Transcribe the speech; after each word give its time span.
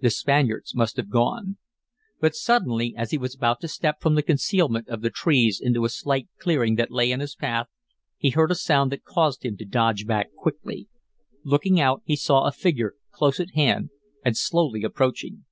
"The 0.00 0.08
Spaniards 0.08 0.74
must 0.74 0.96
have 0.96 1.10
gone." 1.10 1.58
But 2.18 2.34
suddenly, 2.34 2.94
as 2.96 3.10
he 3.10 3.18
was 3.18 3.34
about 3.34 3.60
to 3.60 3.68
step 3.68 4.00
from 4.00 4.14
the 4.14 4.22
concealment 4.22 4.88
of 4.88 5.02
the 5.02 5.10
trees 5.10 5.60
into 5.62 5.84
a 5.84 5.90
slight 5.90 6.28
clearing 6.38 6.76
that 6.76 6.90
lay 6.90 7.10
in 7.12 7.20
his 7.20 7.34
path, 7.34 7.66
he 8.16 8.30
heard 8.30 8.50
a 8.50 8.54
sound 8.54 8.90
that 8.92 9.04
caused 9.04 9.44
him 9.44 9.54
to 9.58 9.66
dodge 9.66 10.06
quickly 10.34 10.88
back. 10.90 11.40
Looking 11.44 11.78
out 11.78 12.00
he 12.06 12.16
saw 12.16 12.46
a 12.46 12.52
figure 12.52 12.94
close 13.10 13.38
at 13.38 13.50
hand 13.52 13.90
and 14.24 14.34
slowly 14.34 14.82
approaching. 14.82 15.44